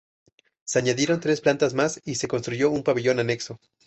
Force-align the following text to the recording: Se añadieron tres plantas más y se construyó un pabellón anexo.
Se 0.65 0.79
añadieron 0.79 1.19
tres 1.19 1.41
plantas 1.41 1.75
más 1.75 2.01
y 2.03 2.15
se 2.15 2.27
construyó 2.27 2.71
un 2.71 2.81
pabellón 2.81 3.19
anexo. 3.19 3.59